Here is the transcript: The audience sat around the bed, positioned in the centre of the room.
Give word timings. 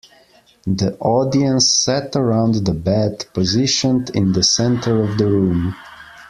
The 0.65 0.97
audience 0.97 1.69
sat 1.69 2.15
around 2.15 2.65
the 2.65 2.73
bed, 2.73 3.25
positioned 3.35 4.09
in 4.15 4.31
the 4.31 4.41
centre 4.41 4.99
of 5.03 5.19
the 5.19 5.27
room. 5.27 5.75